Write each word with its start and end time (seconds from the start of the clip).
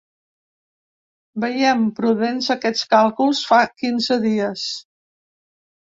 Veiem 1.43 1.85
prudents 2.01 2.49
aquests 2.57 2.89
càlculs 2.97 3.45
fa 3.53 3.63
quinze 3.79 4.21
dies. 4.29 4.69